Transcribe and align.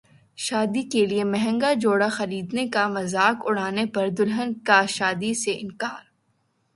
شادی 0.37 0.81
کیلئے 0.91 1.23
مہنگا 1.23 1.71
جوڑا 1.81 2.07
خریدنے 2.11 2.67
کا 2.67 2.87
مذاق 2.87 3.43
اڑانے 3.45 3.85
پر 3.93 4.07
دلہن 4.17 4.53
کا 4.65 4.81
شادی 4.89 5.33
سے 5.33 5.51
انکار 5.59 6.03